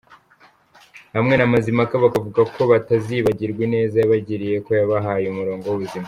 hamwe 1.15 1.33
na 1.37 1.51
Mazimpaka 1.53 1.95
bakavuga 2.03 2.41
ko 2.53 2.61
batazibagirwa 2.71 3.61
ineza 3.67 3.95
yabagiriye 3.99 4.57
ko 4.65 4.69
yabahaye 4.79 5.25
umurongo 5.29 5.65
w’ubuzima. 5.67 5.99